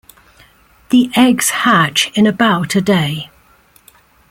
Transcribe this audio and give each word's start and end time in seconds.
The 0.89 1.11
eggs 1.15 1.51
hatch 1.51 2.09
in 2.17 2.25
about 2.25 2.73
a 2.75 2.81
day. 2.81 3.29